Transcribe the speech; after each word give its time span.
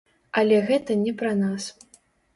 Але 0.41 0.57
гэта 0.69 0.97
не 1.03 1.13
пра 1.19 1.37
нас. 1.45 1.69